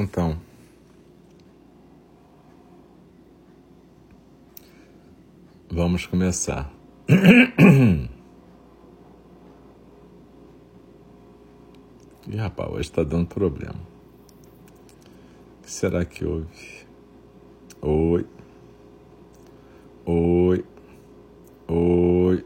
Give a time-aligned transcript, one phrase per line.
[0.00, 0.38] Então,
[5.68, 6.72] vamos começar.
[12.28, 13.74] Ih, rapaz, hoje está dando problema.
[15.58, 16.46] O que será que houve?
[17.82, 18.24] Oi.
[20.06, 20.64] Oi.
[21.66, 22.44] Oi.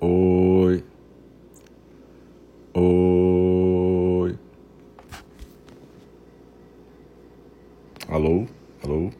[0.00, 0.84] Oi.
[2.74, 3.18] Oi.
[8.08, 8.46] Alô?
[8.82, 9.10] Alô?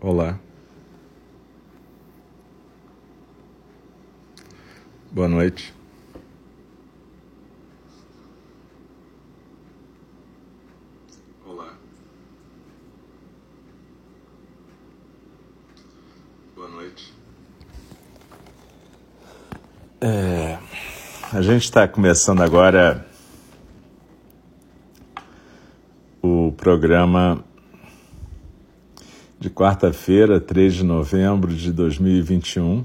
[0.00, 0.40] Olá.
[5.10, 5.74] Boa noite.
[11.44, 11.76] Olá.
[16.54, 17.12] Boa noite.
[20.02, 20.56] É,
[21.30, 23.06] a gente está começando agora
[26.22, 27.44] o programa
[29.38, 32.82] de quarta-feira, 3 de novembro de 2021,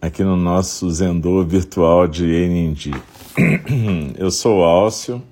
[0.00, 2.92] aqui no nosso Zendô virtual de Enindi.
[4.16, 5.22] Eu sou o Álcio,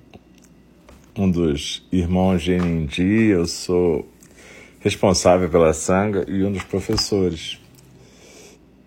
[1.17, 4.07] um dos irmãos de Enindi, eu sou
[4.81, 7.59] responsável pela sanga e um dos professores.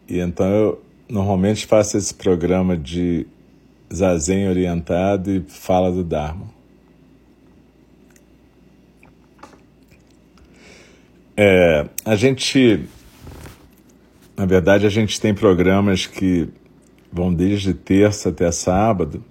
[0.09, 3.27] E então eu normalmente faço esse programa de
[3.93, 6.53] zazen orientado e fala do Dharma.
[11.37, 12.85] É, a gente,
[14.37, 16.49] na verdade, a gente tem programas que
[17.13, 19.25] vão desde terça até sábado.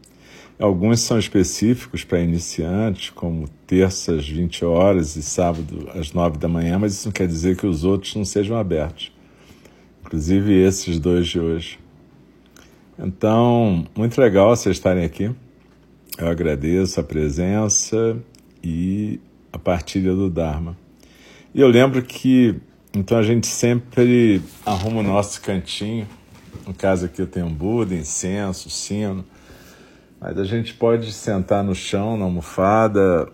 [0.59, 6.47] Alguns são específicos para iniciantes, como terça às 20 horas e sábado às 9 da
[6.47, 9.11] manhã, mas isso não quer dizer que os outros não sejam abertos.
[10.14, 11.80] Inclusive esses dois de hoje.
[13.00, 15.32] Então, muito legal vocês estarem aqui.
[16.20, 18.15] Eu agradeço a presença
[18.64, 19.20] e
[19.52, 20.77] a partilha do Dharma.
[21.52, 22.61] E eu lembro que
[22.93, 26.08] então a gente sempre arruma o nosso cantinho.
[26.67, 29.26] No caso aqui eu tenho um Buda, incenso, sino.
[30.21, 33.27] Mas a gente pode sentar no chão, na almofada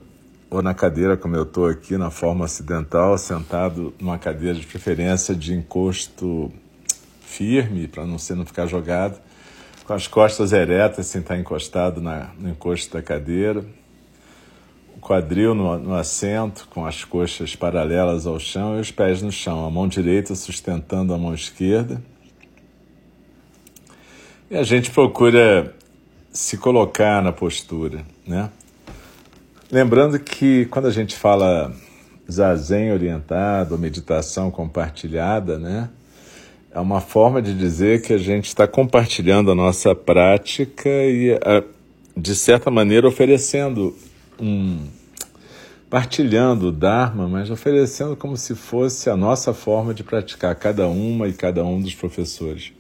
[0.50, 5.36] ou na cadeira, como eu estou aqui, na forma ocidental, sentado numa cadeira de preferência
[5.36, 6.50] de encosto
[7.30, 9.20] firme, para não, ser, não ficar jogado,
[9.86, 13.64] com as costas eretas, sem estar encostado na, no encosto da cadeira
[14.96, 19.32] o quadril no, no, assento, com as coxas paralelas ao chão e os pés no
[19.32, 22.04] chão, a mão direita sustentando a mão esquerda.
[24.52, 25.74] E a gente procura
[26.34, 28.50] se colocar na postura, né?
[29.72, 31.74] Lembrando que quando a gente fala
[32.30, 35.90] zazen orientado, meditação compartilhada, né?
[36.80, 41.38] É uma forma de dizer que a gente está compartilhando a nossa prática e,
[42.16, 43.94] de certa maneira, oferecendo
[44.40, 44.88] um
[45.90, 51.28] partilhando o Dharma, mas oferecendo como se fosse a nossa forma de praticar, cada uma
[51.28, 52.72] e cada um dos professores.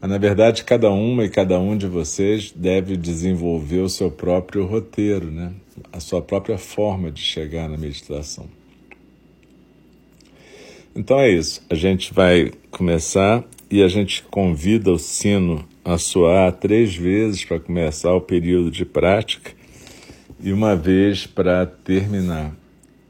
[0.00, 4.64] Mas, na verdade, cada uma e cada um de vocês deve desenvolver o seu próprio
[4.64, 5.52] roteiro, né?
[5.92, 8.48] a sua própria forma de chegar na meditação.
[10.96, 16.52] Então é isso, a gente vai começar e a gente convida o sino a soar
[16.52, 19.50] três vezes para começar o período de prática
[20.38, 22.54] e uma vez para terminar.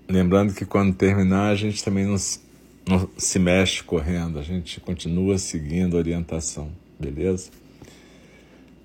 [0.08, 2.40] Lembrando que quando terminar, a gente também não se,
[2.88, 7.50] não se mexe correndo, a gente continua seguindo a orientação, beleza?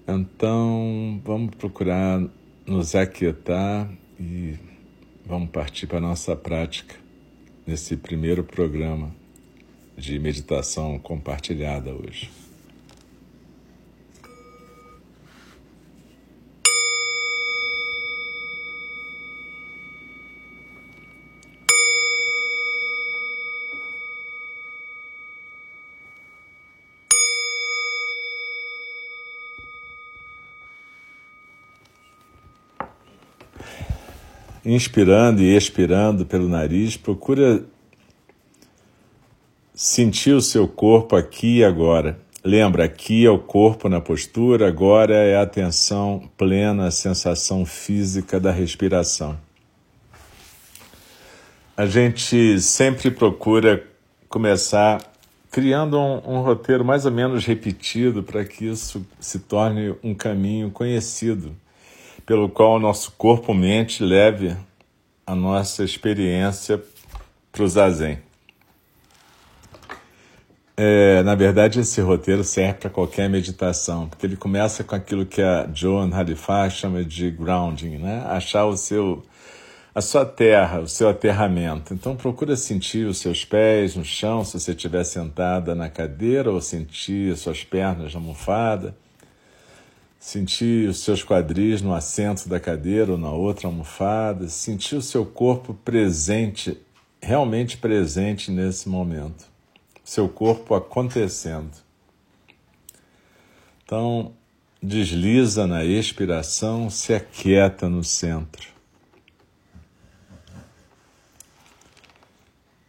[0.06, 2.22] Então, vamos procurar
[2.66, 3.90] nos aquietar
[4.20, 4.56] e
[5.26, 6.96] vamos partir para a nossa prática
[7.70, 9.12] nesse primeiro programa
[9.96, 12.32] de meditação compartilhada hoje.
[34.70, 37.64] Inspirando e expirando pelo nariz, procura
[39.74, 42.20] sentir o seu corpo aqui e agora.
[42.44, 48.40] Lembra, aqui é o corpo na postura, agora é a atenção plena à sensação física
[48.40, 49.38] da respiração.
[51.76, 53.84] A gente sempre procura
[54.28, 55.02] começar
[55.52, 60.70] criando um, um roteiro mais ou menos repetido para que isso se torne um caminho
[60.70, 61.56] conhecido
[62.30, 64.56] pelo qual o nosso corpo-mente leve
[65.26, 66.80] a nossa experiência
[67.52, 68.20] para o zazen.
[70.78, 75.42] é, na verdade, esse roteiro serve para qualquer meditação, porque ele começa com aquilo que
[75.42, 78.24] a Joan Halifax chama de grounding, né?
[78.28, 79.24] Achar o seu,
[79.96, 81.96] a sua terra, o seu aterramento.
[81.96, 86.62] Então, procura sentir os seus pés no chão, se você estiver sentada na cadeira, ou
[86.62, 88.96] sentir as suas pernas na almofada.
[90.30, 94.48] Sentir os seus quadris no assento da cadeira ou na outra almofada.
[94.48, 96.78] Sentir o seu corpo presente,
[97.20, 99.50] realmente presente nesse momento
[100.10, 101.72] seu corpo acontecendo.
[103.84, 104.34] Então,
[104.82, 108.70] desliza na expiração, se aquieta no centro.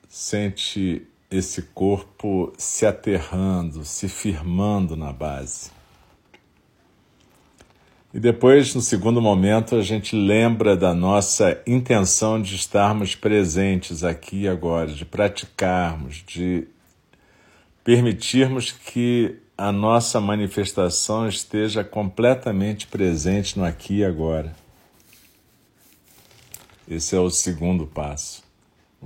[0.09, 5.80] Sente esse corpo se aterrando, se firmando na base.
[8.13, 14.43] E depois, no segundo momento, a gente lembra da nossa intenção de estarmos presentes aqui
[14.43, 16.67] e agora, de praticarmos, de
[17.85, 24.57] permitirmos que a nossa manifestação esteja completamente presente no aqui e agora.
[26.89, 28.43] Esse é o segundo passo.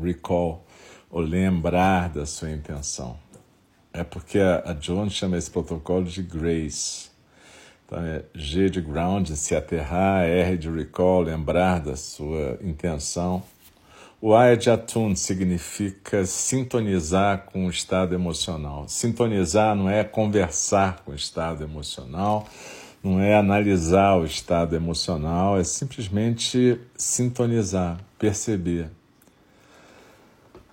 [0.00, 0.64] Recall,
[1.10, 3.18] ou lembrar da sua intenção.
[3.92, 7.13] É porque a, John chama esse protocolo de grace.
[7.86, 13.42] Então é G de ground, se aterrar, R de recall, lembrar da sua intenção.
[14.20, 18.88] O A é de atun significa sintonizar com o estado emocional.
[18.88, 22.48] Sintonizar não é conversar com o estado emocional,
[23.02, 28.88] não é analisar o estado emocional, é simplesmente sintonizar, perceber.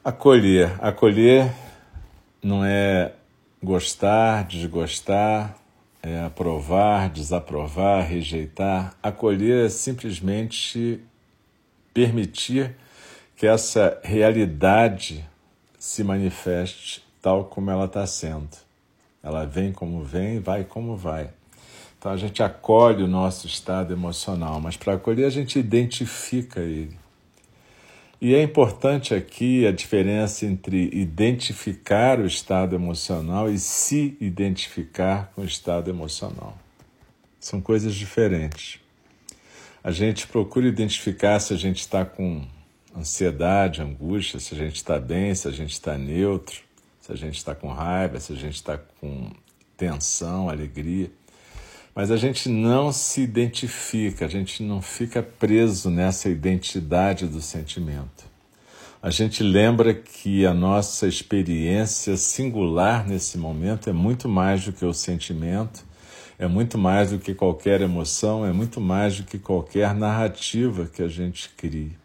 [0.02, 0.74] Acolher.
[0.80, 1.52] Acolher
[2.42, 3.12] não é
[3.62, 5.58] gostar, desgostar,
[6.04, 8.96] é aprovar, desaprovar, rejeitar.
[9.02, 11.00] Acolher é simplesmente
[11.94, 12.76] permitir
[13.36, 15.28] que essa realidade
[15.78, 18.50] se manifeste tal como ela está sendo.
[19.22, 21.30] Ela vem como vem, vai como vai.
[21.98, 26.98] Então a gente acolhe o nosso estado emocional, mas para acolher a gente identifica ele.
[28.22, 35.42] E é importante aqui a diferença entre identificar o estado emocional e se identificar com
[35.42, 36.56] o estado emocional.
[37.40, 38.80] São coisas diferentes.
[39.84, 42.46] A gente procura identificar se a gente está com
[42.96, 46.62] ansiedade, angústia, se a gente está bem, se a gente está neutro,
[47.00, 49.32] se a gente está com raiva, se a gente está com
[49.76, 51.10] tensão, alegria.
[51.94, 58.32] Mas a gente não se identifica, a gente não fica preso nessa identidade do sentimento.
[59.04, 64.86] A gente lembra que a nossa experiência singular nesse momento é muito mais do que
[64.86, 65.84] o sentimento,
[66.40, 71.04] é muito mais do que qualquer emoção, é muito mais do que qualquer narrativa que
[71.04, 72.01] a gente cria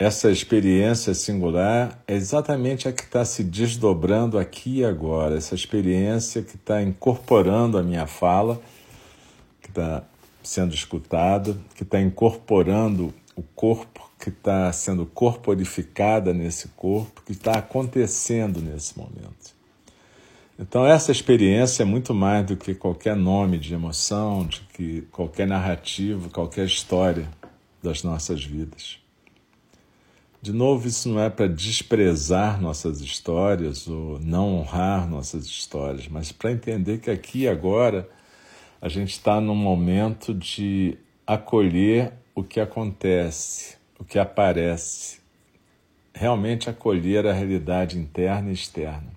[0.00, 6.40] essa experiência singular é exatamente a que está se desdobrando aqui e agora, essa experiência
[6.40, 8.58] que está incorporando a minha fala,
[9.60, 10.02] que está
[10.42, 17.58] sendo escutada, que está incorporando o corpo, que está sendo corporificada nesse corpo, que está
[17.58, 19.54] acontecendo nesse momento.
[20.58, 25.46] Então, essa experiência é muito mais do que qualquer nome de emoção, de que qualquer
[25.46, 27.28] narrativa, qualquer história
[27.82, 28.99] das nossas vidas.
[30.42, 36.32] De novo, isso não é para desprezar nossas histórias ou não honrar nossas histórias, mas
[36.32, 38.08] para entender que aqui agora
[38.80, 45.20] a gente está num momento de acolher o que acontece, o que aparece.
[46.14, 49.12] Realmente acolher a realidade interna e externa.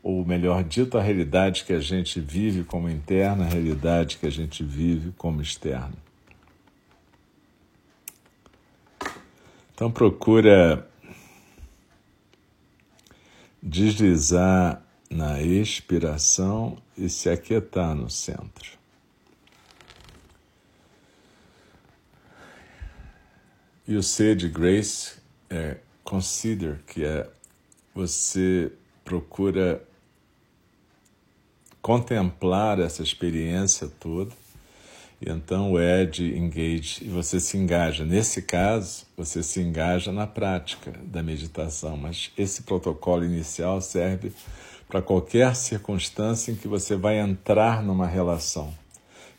[0.00, 4.30] Ou melhor dito, a realidade que a gente vive como interna, a realidade que a
[4.30, 6.11] gente vive como externa.
[9.82, 10.88] Então procura
[13.60, 18.78] deslizar na expiração e se aquietar no centro.
[23.84, 25.16] E o C de Grace
[25.50, 27.28] é consider, que é
[27.92, 28.70] você
[29.04, 29.82] procura
[31.80, 34.41] contemplar essa experiência toda
[35.24, 38.04] e então o Ed engage e você se engaja.
[38.04, 44.32] Nesse caso, você se engaja na prática da meditação, mas esse protocolo inicial serve
[44.88, 48.74] para qualquer circunstância em que você vai entrar numa relação,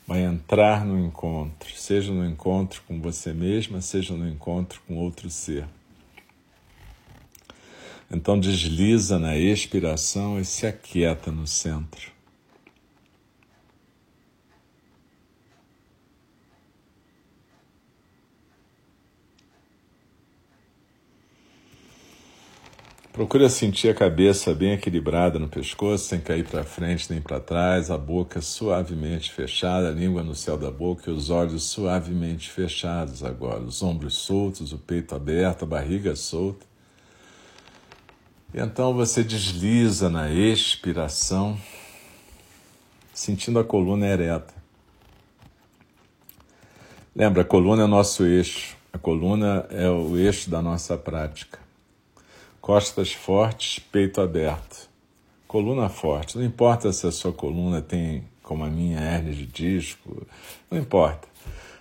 [0.08, 5.30] vai entrar no encontro, seja no encontro com você mesma, seja no encontro com outro
[5.30, 5.68] ser.
[8.10, 12.13] Então desliza na expiração e se aquieta no centro.
[23.14, 27.92] Procura sentir a cabeça bem equilibrada no pescoço, sem cair para frente nem para trás,
[27.92, 33.24] a boca suavemente fechada, a língua no céu da boca e os olhos suavemente fechados
[33.24, 36.66] agora, os ombros soltos, o peito aberto, a barriga solta.
[38.52, 41.56] E então você desliza na expiração,
[43.14, 44.56] sentindo a coluna ereta.
[47.16, 51.63] Lembra, a coluna é nosso eixo, a coluna é o eixo da nossa prática
[52.64, 54.90] costas fortes, peito aberto.
[55.46, 56.38] Coluna forte.
[56.38, 60.26] Não importa se a sua coluna tem, como a minha, hernia de disco,
[60.72, 61.28] não importa.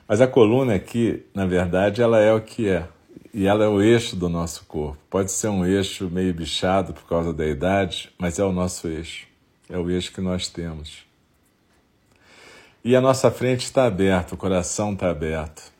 [0.08, 2.88] Mas a coluna aqui, na verdade, ela é o que é.
[3.32, 4.98] E ela é o eixo do nosso corpo.
[5.08, 9.28] Pode ser um eixo meio bichado por causa da idade, mas é o nosso eixo.
[9.70, 11.06] É o eixo que nós temos.
[12.84, 15.72] E a nossa frente está aberta, o coração está aberto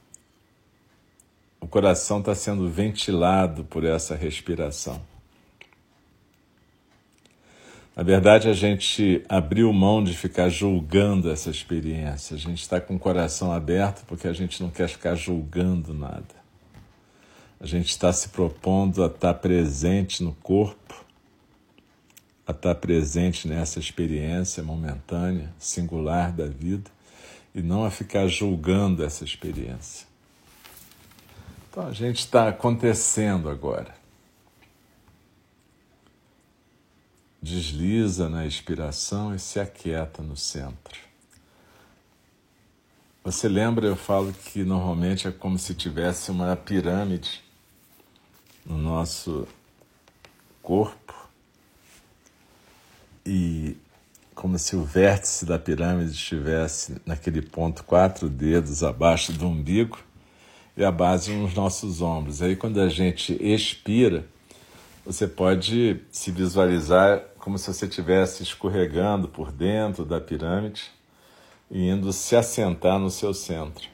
[1.63, 5.01] o coração está sendo ventilado por essa respiração.
[7.95, 12.35] Na verdade, a gente abriu mão de ficar julgando essa experiência.
[12.35, 16.43] A gente está com o coração aberto porque a gente não quer ficar julgando nada.
[17.61, 21.05] A gente está se propondo a estar presente no corpo,
[22.45, 26.91] a estar presente nessa experiência momentânea, singular da vida,
[27.55, 30.12] e não a ficar julgando essa experiência.
[31.73, 33.95] Então a gente está acontecendo agora.
[37.41, 41.01] Desliza na expiração e se aquieta no centro.
[43.25, 47.43] Você lembra, eu falo que normalmente é como se tivesse uma pirâmide
[48.67, 49.49] no nosso
[50.63, 51.15] corpo
[53.25, 53.79] e
[54.35, 60.12] como se o vértice da pirâmide estivesse naquele ponto quatro dedos abaixo do umbigo
[60.77, 62.43] e a base nos nossos ombros.
[62.43, 64.25] Aí quando a gente expira,
[65.05, 70.85] você pode se visualizar como se você estivesse escorregando por dentro da pirâmide
[71.71, 73.89] e indo se assentar no seu centro.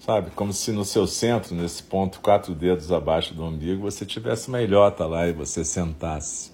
[0.00, 0.30] Sabe?
[0.30, 4.62] Como se no seu centro, nesse ponto, quatro dedos abaixo do umbigo, você tivesse uma
[4.62, 6.52] ilhota lá e você sentasse.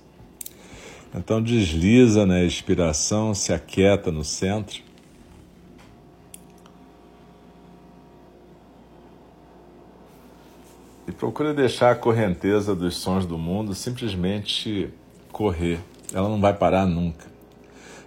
[1.14, 4.82] Então desliza na expiração, se aquieta no centro
[11.12, 14.88] E procura deixar a correnteza dos sons do mundo simplesmente
[15.30, 15.78] correr.
[16.10, 17.26] Ela não vai parar nunca.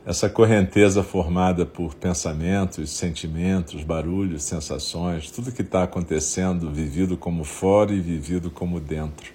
[0.04, 7.94] Essa correnteza formada por pensamentos, sentimentos, barulhos, sensações, tudo que está acontecendo, vivido como fora
[7.94, 9.32] e vivido como dentro.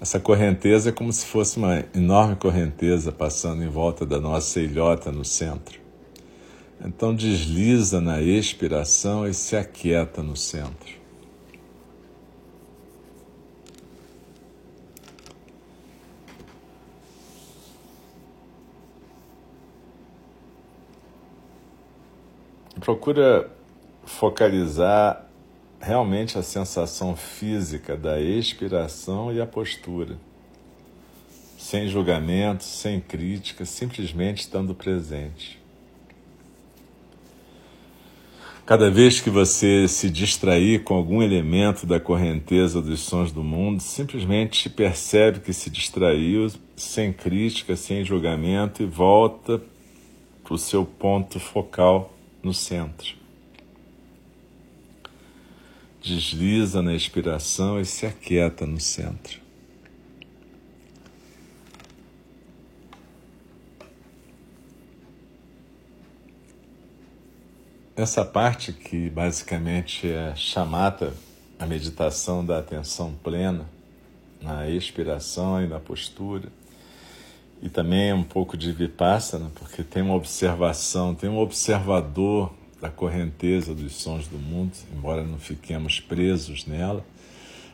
[0.00, 5.12] Essa correnteza é como se fosse uma enorme correnteza passando em volta da nossa ilhota
[5.12, 5.78] no centro.
[6.84, 11.03] Então desliza na expiração e se aquieta no centro.
[22.80, 23.50] Procura
[24.04, 25.28] focalizar
[25.80, 30.16] realmente a sensação física da expiração e a postura,
[31.58, 35.62] sem julgamento, sem crítica, simplesmente estando presente.
[38.66, 43.82] Cada vez que você se distrair com algum elemento da correnteza dos sons do mundo,
[43.82, 49.60] simplesmente percebe que se distraiu sem crítica, sem julgamento e volta
[50.42, 52.13] para o seu ponto focal
[52.44, 53.16] no centro.
[56.02, 59.40] Desliza na expiração e se aquieta no centro.
[67.96, 71.14] Essa parte que basicamente é chamata,
[71.58, 73.66] a meditação da atenção plena,
[74.42, 76.52] na expiração e na postura,
[77.64, 83.74] e também um pouco de vipassana, porque tem uma observação, tem um observador da correnteza
[83.74, 87.02] dos sons do mundo, embora não fiquemos presos nela,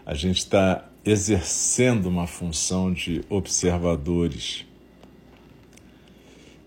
[0.06, 4.64] a gente está exercendo uma função de observadores.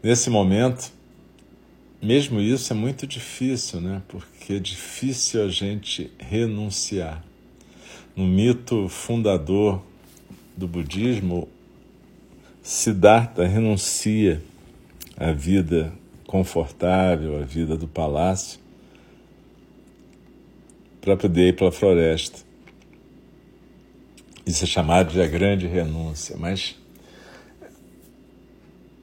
[0.03, 0.91] Nesse momento,
[2.01, 4.01] mesmo isso é muito difícil, né?
[4.09, 7.23] Porque é difícil a gente renunciar.
[8.17, 9.81] No mito fundador
[10.57, 11.47] do budismo,
[12.63, 14.41] Siddhartha renuncia
[15.17, 15.91] à vida
[16.25, 18.57] confortável, à vida do palácio,
[21.01, 22.39] para poder ir para a floresta.
[24.45, 26.79] Isso é chamado de a grande renúncia, mas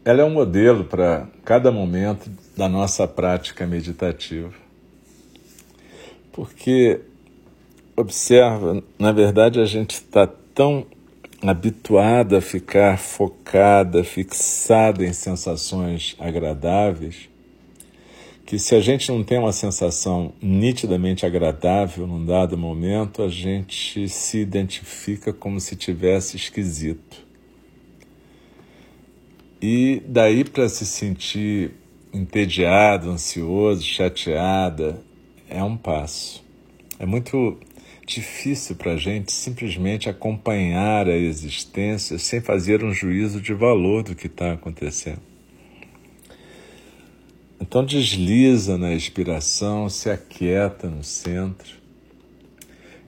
[0.06, 4.54] ela é um modelo para cada momento da nossa prática meditativa.
[6.32, 7.00] Porque,
[7.94, 10.86] observa, na verdade a gente está tão
[11.42, 17.28] habituada a ficar focada, fixada em sensações agradáveis,
[18.44, 24.08] que se a gente não tem uma sensação nitidamente agradável num dado momento, a gente
[24.08, 27.24] se identifica como se tivesse esquisito.
[29.62, 31.72] E daí para se sentir
[32.12, 35.00] entediado, ansioso, chateada,
[35.48, 36.42] é um passo.
[36.98, 37.56] É muito
[38.10, 44.14] difícil para a gente simplesmente acompanhar a existência sem fazer um juízo de valor do
[44.14, 45.22] que está acontecendo.
[47.60, 51.78] Então desliza na expiração, se aquieta no centro.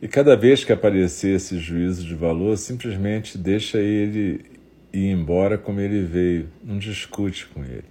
[0.00, 4.44] E cada vez que aparecer esse juízo de valor, simplesmente deixa ele
[4.92, 7.84] ir embora como ele veio, não discute com ele.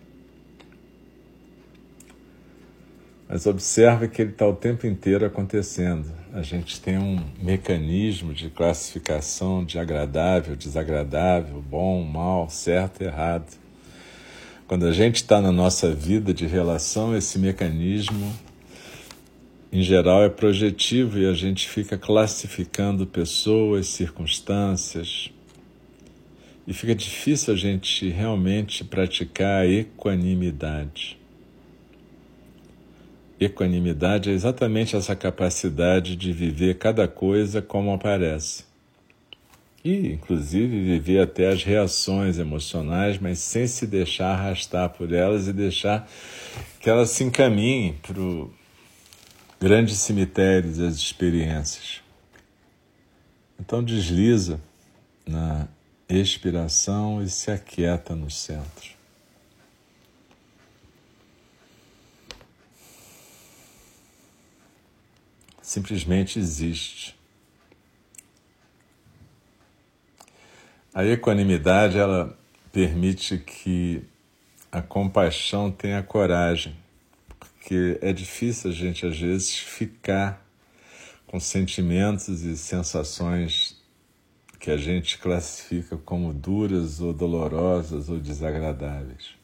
[3.27, 6.20] Mas observe que ele está o tempo inteiro acontecendo.
[6.33, 13.59] A gente tem um mecanismo de classificação de agradável, desagradável, bom, mal, certo, errado.
[14.65, 18.33] Quando a gente está na nossa vida de relação, esse mecanismo,
[19.73, 25.29] em geral, é projetivo e a gente fica classificando pessoas, circunstâncias.
[26.65, 31.20] E fica difícil a gente realmente praticar a equanimidade.
[33.41, 38.71] Equanimidade é exatamente essa capacidade de viver cada coisa como aparece
[39.83, 45.53] e, inclusive, viver até as reações emocionais, mas sem se deixar arrastar por elas e
[45.53, 46.07] deixar
[46.79, 48.53] que elas se encaminhem para o
[49.59, 52.01] grande cemitério das experiências.
[53.59, 54.61] Então, desliza
[55.25, 55.67] na
[56.07, 59.00] expiração e se aquieta no centro.
[65.71, 67.17] Simplesmente existe.
[70.93, 72.37] A equanimidade ela
[72.73, 74.03] permite que
[74.69, 76.75] a compaixão tenha coragem,
[77.39, 80.45] porque é difícil a gente às vezes ficar
[81.25, 83.81] com sentimentos e sensações
[84.59, 89.40] que a gente classifica como duras ou dolorosas ou desagradáveis.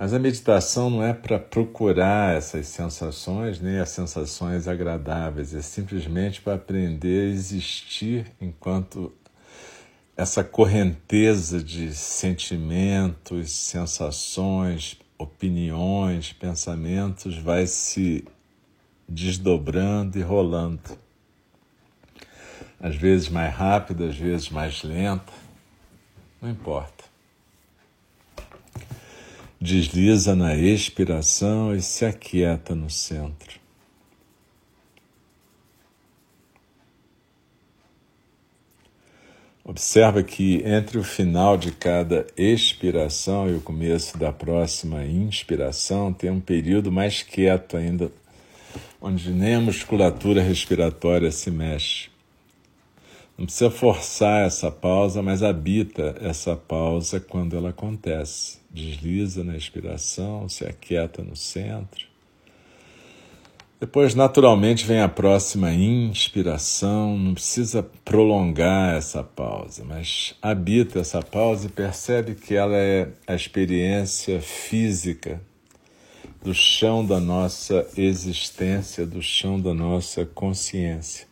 [0.00, 6.40] Mas a meditação não é para procurar essas sensações, nem as sensações agradáveis, é simplesmente
[6.40, 9.12] para aprender a existir enquanto
[10.16, 18.26] essa correnteza de sentimentos, sensações, opiniões, pensamentos vai se
[19.06, 20.98] desdobrando e rolando.
[22.80, 25.30] Às vezes mais rápida, às vezes mais lenta,
[26.40, 26.99] não importa.
[29.62, 33.60] Desliza na expiração e se aquieta no centro.
[39.62, 46.30] Observa que entre o final de cada expiração e o começo da próxima inspiração tem
[46.30, 48.10] um período mais quieto ainda,
[48.98, 52.08] onde nem a musculatura respiratória se mexe.
[53.36, 58.59] Não precisa forçar essa pausa, mas habita essa pausa quando ela acontece.
[58.70, 62.10] Desliza na expiração, se aquieta no centro
[63.80, 67.16] depois, naturalmente, vem a próxima inspiração.
[67.16, 73.34] Não precisa prolongar essa pausa, mas habita essa pausa e percebe que ela é a
[73.34, 75.40] experiência física
[76.44, 81.26] do chão da nossa existência, do chão da nossa consciência.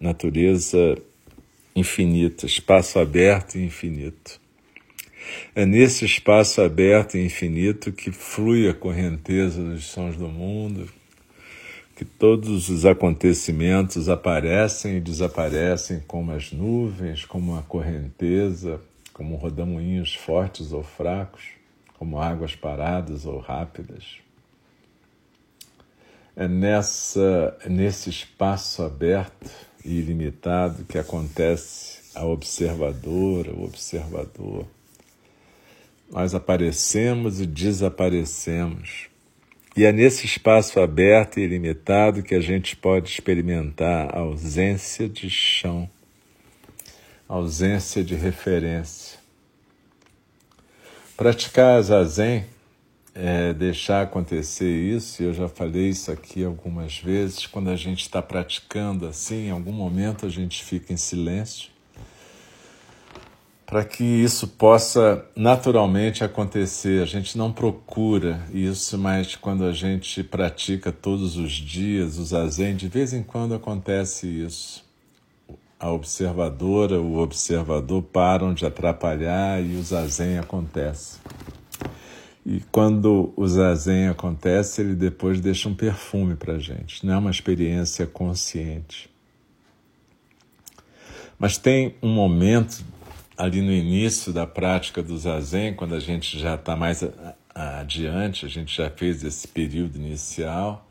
[0.00, 0.96] Natureza
[1.76, 4.40] infinita, espaço aberto e infinito.
[5.54, 10.88] É nesse espaço aberto e infinito que flui a correnteza dos sons do mundo,
[11.96, 18.80] que todos os acontecimentos aparecem e desaparecem como as nuvens, como a correnteza,
[19.12, 21.42] como rodamuinhos fortes ou fracos,
[21.98, 24.18] como águas paradas ou rápidas.
[26.36, 29.50] É nessa, nesse espaço aberto
[29.84, 34.64] e ilimitado que acontece a observadora, o observador.
[36.10, 39.08] Nós aparecemos e desaparecemos
[39.78, 45.30] e é nesse espaço aberto e ilimitado que a gente pode experimentar a ausência de
[45.30, 45.88] chão,
[47.28, 49.20] a ausência de referência.
[51.16, 52.44] Praticar zazen
[53.14, 58.20] é deixar acontecer isso, eu já falei isso aqui algumas vezes, quando a gente está
[58.20, 61.70] praticando assim, em algum momento a gente fica em silêncio
[63.68, 67.02] para que isso possa naturalmente acontecer.
[67.02, 72.74] A gente não procura isso, mas quando a gente pratica todos os dias o zazen,
[72.74, 74.82] de vez em quando acontece isso.
[75.78, 81.18] a observadora, o observador param de atrapalhar e o zazen acontece.
[82.46, 87.18] E quando o zazen acontece, ele depois deixa um perfume para a gente, não é
[87.18, 89.10] uma experiência consciente.
[91.38, 92.82] Mas tem um momento
[93.38, 97.04] ali no início da prática do zazen, quando a gente já está mais
[97.54, 100.84] adiante, a gente já fez esse período inicial,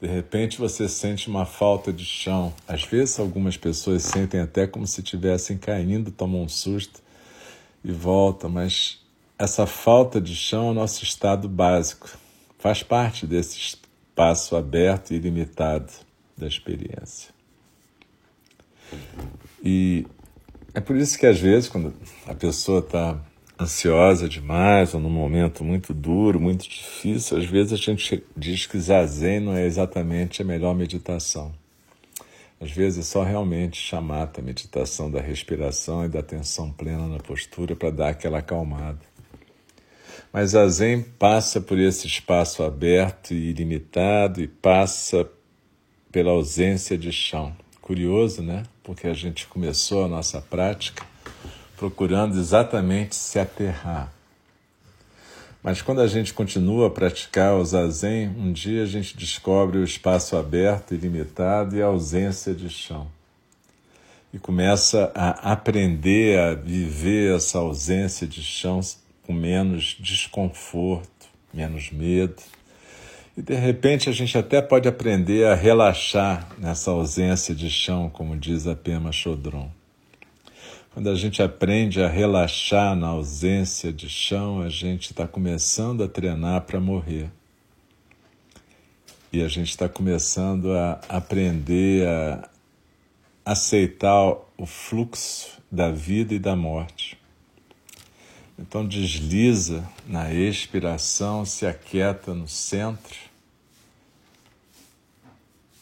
[0.00, 2.52] de repente você sente uma falta de chão.
[2.68, 7.02] Às vezes algumas pessoas sentem até como se estivessem caindo, tomam um susto
[7.82, 9.00] e voltam, mas
[9.38, 12.10] essa falta de chão é o nosso estado básico.
[12.58, 15.90] Faz parte desse espaço aberto e ilimitado
[16.36, 17.34] da experiência.
[19.64, 20.06] E
[20.76, 21.94] é por isso que às vezes, quando
[22.26, 23.18] a pessoa está
[23.58, 28.78] ansiosa demais ou num momento muito duro, muito difícil, às vezes a gente diz que
[28.78, 31.54] zazen não é exatamente a melhor meditação.
[32.60, 37.20] Às vezes é só realmente chamar a meditação da respiração e da atenção plena na
[37.20, 39.00] postura para dar aquela acalmada.
[40.30, 45.26] Mas a Zen passa por esse espaço aberto e ilimitado e passa
[46.12, 47.56] pela ausência de chão.
[47.86, 48.64] Curioso, né?
[48.82, 51.06] Porque a gente começou a nossa prática
[51.76, 54.12] procurando exatamente se aterrar.
[55.62, 59.84] Mas quando a gente continua a praticar o zazen, um dia a gente descobre o
[59.84, 63.06] espaço aberto, ilimitado e a ausência de chão.
[64.34, 68.80] E começa a aprender a viver essa ausência de chão
[69.22, 72.42] com menos desconforto, menos medo.
[73.36, 78.34] E de repente a gente até pode aprender a relaxar nessa ausência de chão, como
[78.34, 79.70] diz a Pema Chodron.
[80.94, 86.08] Quando a gente aprende a relaxar na ausência de chão, a gente está começando a
[86.08, 87.30] treinar para morrer.
[89.30, 92.48] E a gente está começando a aprender a
[93.44, 97.18] aceitar o fluxo da vida e da morte.
[98.58, 103.25] Então desliza na expiração, se aquieta no centro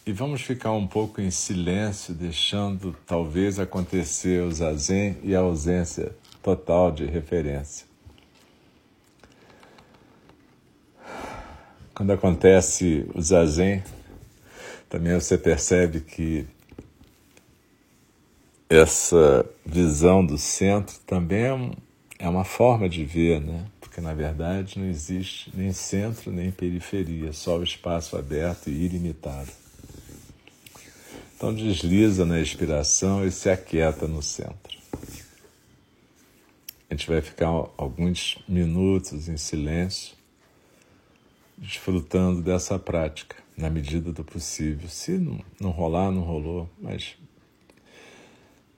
[0.07, 6.15] e vamos ficar um pouco em silêncio, deixando talvez acontecer o zazen e a ausência
[6.43, 7.87] total de referência.
[11.95, 13.83] Quando acontece o zazen,
[14.91, 16.47] também você percebe que
[18.69, 21.45] essa visão do centro também
[22.19, 23.65] é, é uma forma de ver, né?
[23.81, 29.64] Porque na verdade não existe nem centro nem periferia, só o espaço aberto e ilimitado.
[31.45, 34.79] Então desliza na expiração e se aquieta no centro.
[36.89, 40.15] A gente vai ficar alguns minutos em silêncio,
[41.59, 44.89] desfrutando dessa prática, na medida do possível.
[44.89, 47.15] Se não, não rolar, não rolou, mas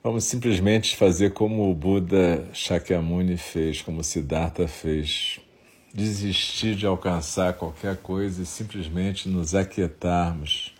[0.02, 5.38] vamos simplesmente fazer como o Buda Shakyamuni fez, como Siddhartha fez.
[5.94, 10.74] Desistir de alcançar qualquer coisa e simplesmente nos aquietarmos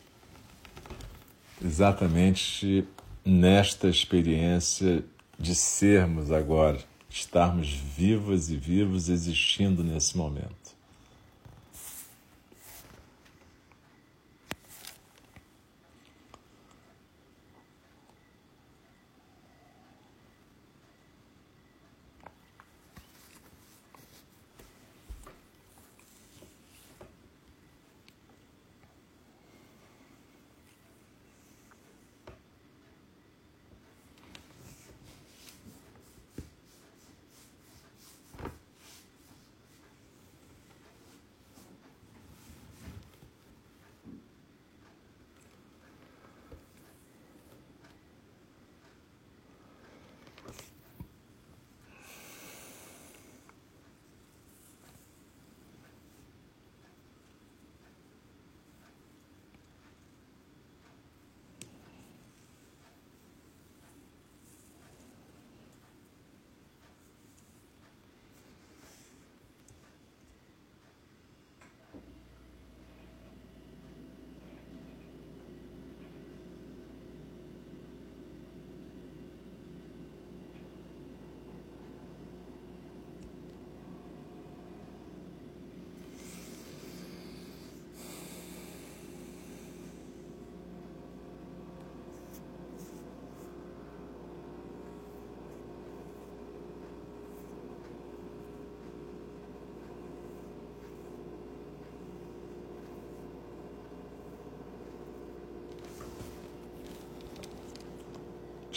[1.63, 2.87] exatamente
[3.25, 5.05] nesta experiência
[5.39, 10.66] de sermos agora, estarmos vivos e vivos existindo nesse momento.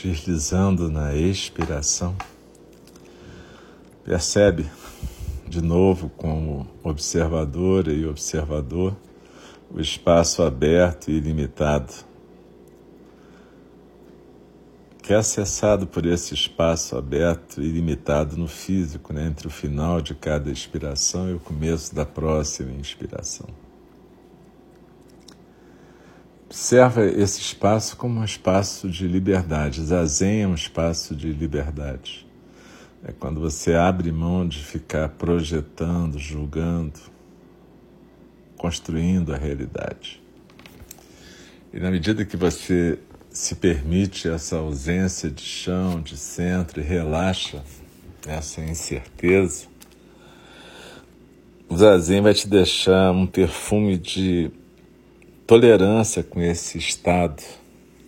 [0.04, 2.16] Deslizando na expiração.
[4.04, 4.66] Percebe
[5.48, 8.96] de novo como observadora e observador
[9.72, 11.94] o espaço aberto e ilimitado
[15.10, 20.02] que é acessado por esse espaço aberto e ilimitado no físico, né, entre o final
[20.02, 23.48] de cada expiração e o começo da próxima inspiração.
[26.70, 29.84] Observa esse espaço como um espaço de liberdade.
[29.84, 32.28] Zazen é um espaço de liberdade.
[33.04, 37.00] É quando você abre mão de ficar projetando, julgando,
[38.56, 40.22] construindo a realidade.
[41.74, 43.00] E na medida que você
[43.32, 47.64] se permite essa ausência de chão, de centro e relaxa
[48.28, 49.66] essa incerteza,
[51.68, 54.52] o zazen vai te deixar um perfume de
[55.50, 57.42] tolerância com esse estado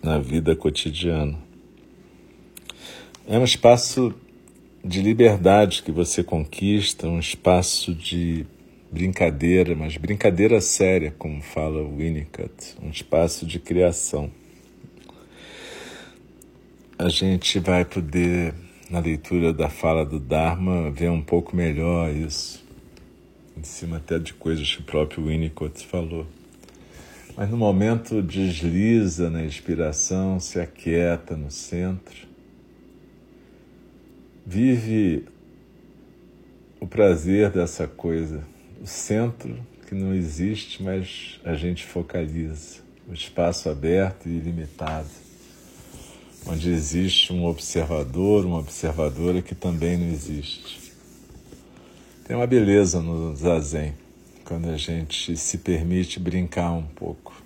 [0.03, 1.39] na vida cotidiana.
[3.27, 4.13] É um espaço
[4.85, 8.45] de liberdade que você conquista, um espaço de
[8.91, 14.29] brincadeira, mas brincadeira séria, como fala Winnicott, um espaço de criação
[16.99, 18.53] a gente vai poder,
[18.87, 22.63] na leitura da fala do Dharma, ver um pouco melhor isso,
[23.57, 26.27] em cima até de coisas que o próprio Winnicott falou.
[27.35, 32.27] Mas no momento desliza na inspiração, se aquieta no centro,
[34.45, 35.25] vive
[36.79, 38.43] o prazer dessa coisa,
[38.81, 45.09] o centro que não existe, mas a gente focaliza, o espaço aberto e ilimitado
[46.45, 50.91] onde existe um observador, uma observadora que também não existe.
[52.25, 53.93] Tem uma beleza no zazen,
[54.51, 57.41] quando a gente se permite brincar um pouco.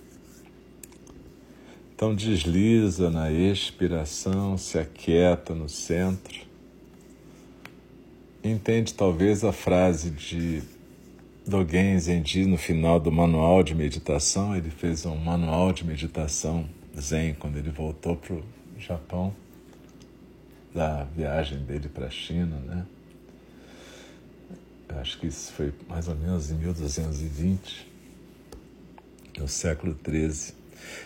[1.94, 6.40] Então desliza na expiração, se aquieta no centro.
[8.42, 10.64] Entende talvez a frase de
[11.46, 14.56] Dogen Zenji no final do manual de meditação.
[14.56, 16.68] Ele fez um manual de meditação
[17.00, 18.42] Zen quando ele voltou para o
[18.80, 19.32] Japão,
[20.74, 22.84] da viagem dele para a China, né?
[24.88, 27.86] Acho que isso foi mais ou menos em 1220,
[29.38, 30.54] no século XIII.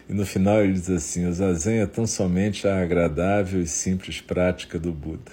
[0.08, 4.20] E no final ele diz assim: o zazen é tão somente a agradável e simples
[4.20, 5.32] prática do Buda.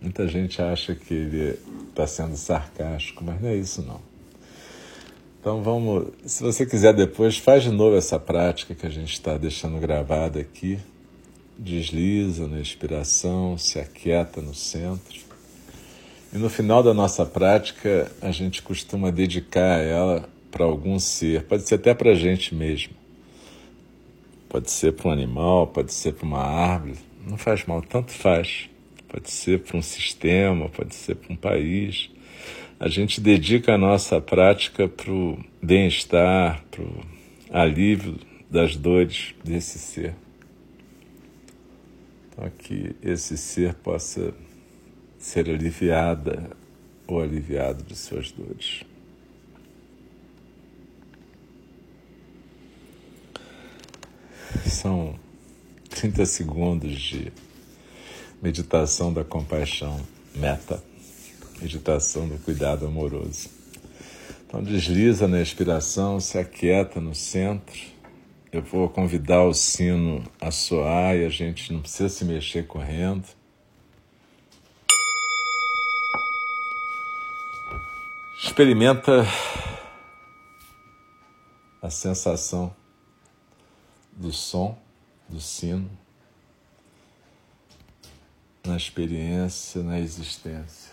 [0.00, 4.00] Muita gente acha que ele está sendo sarcástico, mas não é isso não.
[5.40, 9.36] Então vamos, se você quiser depois, faz de novo essa prática que a gente está
[9.36, 10.78] deixando gravada aqui,
[11.58, 15.23] desliza na expiração, se aquieta no centro.
[16.34, 21.62] E no final da nossa prática, a gente costuma dedicar ela para algum ser, pode
[21.62, 22.92] ser até para a gente mesmo.
[24.48, 28.68] Pode ser para um animal, pode ser para uma árvore, não faz mal, tanto faz.
[29.06, 32.10] Pode ser para um sistema, pode ser para um país.
[32.80, 37.00] A gente dedica a nossa prática para o bem-estar, para o
[37.48, 38.16] alívio
[38.50, 40.16] das dores desse ser.
[42.32, 44.34] Então, que esse ser possa
[45.24, 46.50] ser aliviada
[47.06, 48.82] ou aliviado de suas dores.
[54.66, 55.18] São
[55.88, 57.32] 30 segundos de
[58.42, 59.98] meditação da compaixão,
[60.34, 60.84] meta,
[61.58, 63.48] meditação do cuidado amoroso.
[64.46, 67.94] Então desliza na expiração, se aquieta no centro
[68.52, 73.24] eu vou convidar o sino a soar e a gente não precisa se mexer correndo.
[78.46, 79.26] Experimenta
[81.80, 82.76] a sensação
[84.12, 84.78] do som
[85.26, 85.90] do sino
[88.64, 90.92] na experiência, na existência.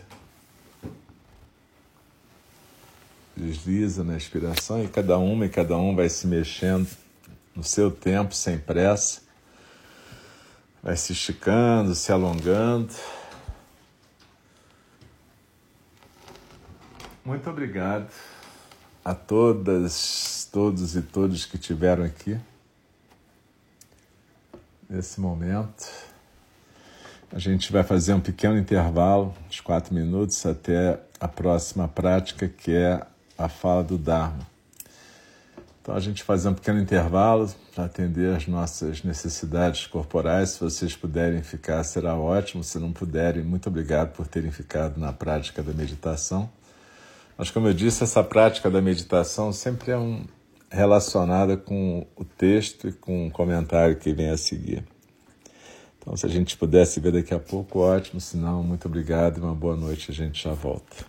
[3.36, 6.88] Desliza na inspiração e cada uma e cada um vai se mexendo
[7.54, 9.22] no seu tempo, sem pressa.
[10.82, 12.96] Vai se esticando, se alongando.
[17.24, 18.10] Muito obrigado
[19.06, 22.36] a todas, todos e todos que tiveram aqui
[24.90, 25.88] nesse momento.
[27.32, 32.74] A gente vai fazer um pequeno intervalo de quatro minutos até a próxima prática, que
[32.74, 33.06] é
[33.38, 34.48] a fala do Dharma.
[35.80, 40.50] Então a gente faz um pequeno intervalo para atender as nossas necessidades corporais.
[40.50, 42.64] Se vocês puderem ficar, será ótimo.
[42.64, 46.50] Se não puderem, muito obrigado por terem ficado na prática da meditação.
[47.42, 50.24] Mas como eu disse, essa prática da meditação sempre é um,
[50.70, 54.84] relacionada com o texto e com o comentário que vem a seguir.
[55.98, 58.22] Então se a gente pudesse ver daqui a pouco, ótimo.
[58.22, 60.12] Se não, muito obrigado e uma boa noite.
[60.12, 61.04] A gente já volta.